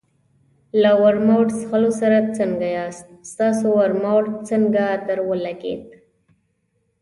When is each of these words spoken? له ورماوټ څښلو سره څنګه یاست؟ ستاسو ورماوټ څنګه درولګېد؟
له 0.81 0.91
ورماوټ 1.03 1.47
څښلو 1.59 1.91
سره 2.01 2.17
څنګه 2.37 2.67
یاست؟ 2.77 3.07
ستاسو 3.31 3.67
ورماوټ 3.79 4.25
څنګه 4.49 4.83
درولګېد؟ 5.07 5.83